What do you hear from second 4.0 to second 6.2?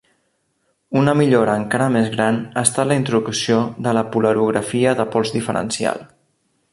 polarografia de pols diferencial.